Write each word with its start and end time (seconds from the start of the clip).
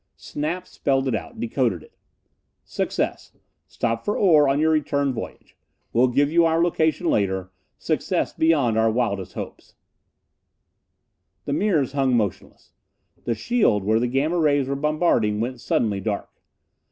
Snap 0.17 0.65
spelled 0.65 1.07
it 1.07 1.13
out, 1.13 1.39
decoded 1.39 1.83
it. 1.83 1.93
"_Success! 2.65 3.33
Stop 3.67 4.03
for 4.03 4.17
ore 4.17 4.47
on 4.49 4.59
your 4.59 4.71
return 4.71 5.13
voyage. 5.13 5.55
Will 5.93 6.07
give 6.07 6.31
you 6.31 6.43
our 6.43 6.63
location 6.63 7.05
later. 7.07 7.51
Success 7.77 8.33
beyond 8.33 8.77
wildest 8.95 9.33
hopes_" 9.33 9.73
The 11.45 11.53
mirrors 11.53 11.91
hung 11.91 12.17
motionless. 12.17 12.73
The 13.25 13.35
shield, 13.35 13.83
where 13.83 13.99
the 13.99 14.07
Gamma 14.07 14.39
rays 14.39 14.67
were 14.67 14.75
bombarding, 14.75 15.39
went 15.39 15.61
suddenly 15.61 15.99
dark. 16.01 16.31